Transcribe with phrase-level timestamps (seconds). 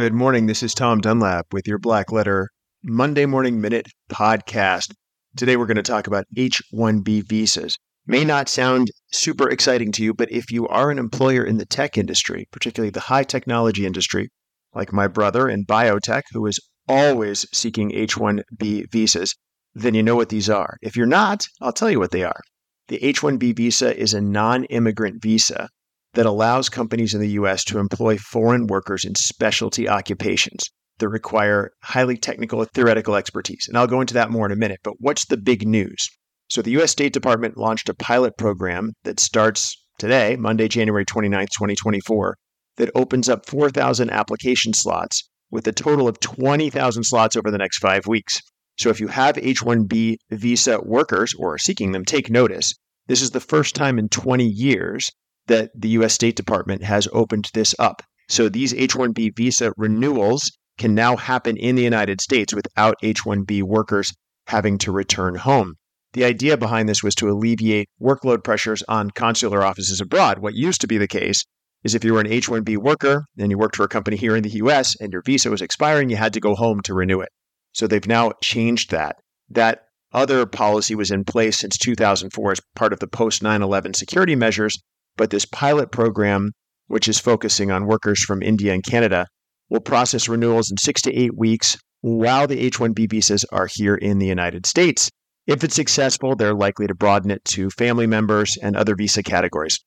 [0.00, 0.46] Good morning.
[0.46, 2.48] This is Tom Dunlap with your Black Letter
[2.82, 4.94] Monday Morning Minute podcast.
[5.36, 7.76] Today we're going to talk about H 1B visas.
[8.06, 11.66] May not sound super exciting to you, but if you are an employer in the
[11.66, 14.30] tech industry, particularly the high technology industry,
[14.74, 16.58] like my brother in biotech, who is
[16.88, 19.34] always seeking H 1B visas,
[19.74, 20.78] then you know what these are.
[20.80, 22.40] If you're not, I'll tell you what they are.
[22.88, 25.68] The H 1B visa is a non immigrant visa
[26.14, 30.68] that allows companies in the US to employ foreign workers in specialty occupations
[30.98, 33.66] that require highly technical theoretical expertise.
[33.68, 34.80] And I'll go into that more in a minute.
[34.82, 36.08] But what's the big news?
[36.48, 41.50] So the US State Department launched a pilot program that starts today, Monday, January 29th,
[41.50, 42.36] 2024,
[42.76, 47.78] that opens up 4,000 application slots with a total of 20,000 slots over the next
[47.78, 48.40] five weeks.
[48.78, 52.72] So if you have H 1B visa workers or are seeking them, take notice.
[53.06, 55.10] This is the first time in 20 years
[55.46, 58.02] that the US State Department has opened this up.
[58.28, 63.22] So these H 1B visa renewals can now happen in the United States without H
[63.24, 64.12] 1B workers
[64.46, 65.74] having to return home.
[66.12, 70.38] The idea behind this was to alleviate workload pressures on consular offices abroad.
[70.38, 71.44] What used to be the case
[71.84, 74.36] is if you were an H 1B worker and you worked for a company here
[74.36, 77.20] in the US and your visa was expiring, you had to go home to renew
[77.20, 77.30] it.
[77.72, 79.16] So they've now changed that.
[79.48, 83.94] That other policy was in place since 2004 as part of the post 9 11
[83.94, 84.78] security measures
[85.20, 86.52] but this pilot program,
[86.86, 89.26] which is focusing on workers from India and Canada,
[89.68, 93.94] will process renewals in six to eight weeks while the H 1B visas are here
[93.94, 95.10] in the United States.
[95.46, 99.78] If it's successful, they're likely to broaden it to family members and other visa categories.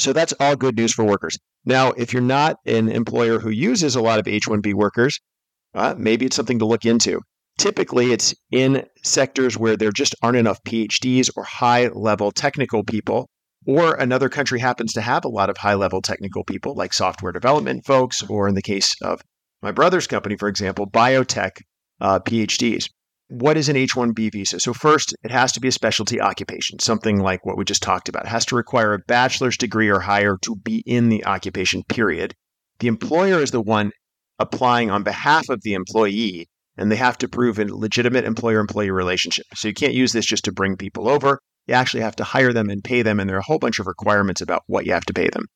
[0.00, 1.38] So that's all good news for workers.
[1.64, 5.20] Now, if you're not an employer who uses a lot of H 1B workers,
[5.74, 7.20] uh, maybe it's something to look into.
[7.58, 13.28] Typically, it's in sectors where there just aren't enough PhDs or high level technical people
[13.66, 17.32] or another country happens to have a lot of high level technical people like software
[17.32, 19.22] development folks, or in the case of
[19.62, 21.52] my brother's company, for example, biotech
[22.00, 22.88] uh, PhDs.
[23.28, 24.60] What is an H 1B visa?
[24.60, 28.10] So, first, it has to be a specialty occupation, something like what we just talked
[28.10, 28.26] about.
[28.26, 32.34] It has to require a bachelor's degree or higher to be in the occupation, period.
[32.80, 33.92] The employer is the one
[34.38, 38.90] applying on behalf of the employee, and they have to prove a legitimate employer employee
[38.90, 39.46] relationship.
[39.54, 41.40] So, you can't use this just to bring people over.
[41.66, 43.78] You actually have to hire them and pay them, and there are a whole bunch
[43.78, 45.46] of requirements about what you have to pay them.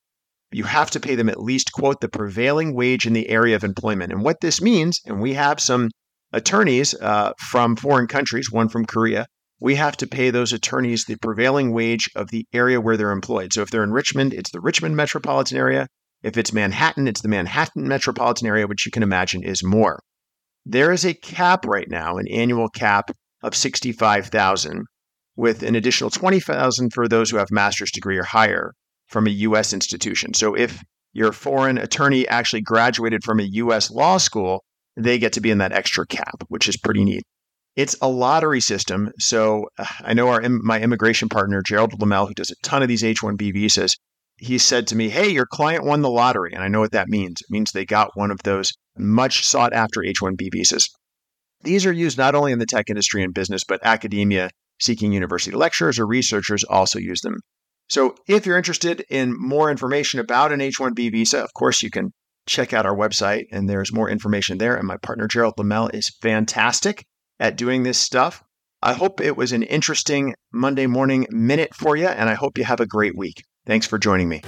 [0.50, 3.64] You have to pay them at least, quote, the prevailing wage in the area of
[3.64, 4.12] employment.
[4.12, 5.90] And what this means, and we have some
[6.32, 9.26] attorneys uh, from foreign countries, one from Korea,
[9.60, 13.52] we have to pay those attorneys the prevailing wage of the area where they're employed.
[13.52, 15.88] So if they're in Richmond, it's the Richmond metropolitan area.
[16.22, 20.00] If it's Manhattan, it's the Manhattan metropolitan area, which you can imagine is more.
[20.64, 23.10] There is a cap right now, an annual cap
[23.42, 24.84] of 65,000
[25.38, 28.74] with an additional 20,000 for those who have master's degree or higher
[29.06, 30.34] from a US institution.
[30.34, 30.82] So if
[31.12, 34.64] your foreign attorney actually graduated from a US law school,
[34.96, 37.22] they get to be in that extra cap, which is pretty neat.
[37.76, 39.12] It's a lottery system.
[39.20, 42.88] So uh, I know our my immigration partner Gerald Lamel, who does a ton of
[42.88, 43.96] these H-1B visas,
[44.38, 47.08] he said to me, "Hey, your client won the lottery," and I know what that
[47.08, 47.40] means.
[47.40, 50.90] It means they got one of those much sought after H-1B visas.
[51.62, 54.50] These are used not only in the tech industry and business, but academia
[54.80, 57.36] seeking university lecturers or researchers also use them.
[57.88, 61.90] So, if you're interested in more information about an H 1B visa, of course, you
[61.90, 62.12] can
[62.46, 64.76] check out our website and there's more information there.
[64.76, 67.04] And my partner, Gerald Lamel, is fantastic
[67.40, 68.42] at doing this stuff.
[68.82, 72.64] I hope it was an interesting Monday morning minute for you, and I hope you
[72.64, 73.42] have a great week.
[73.66, 74.42] Thanks for joining me.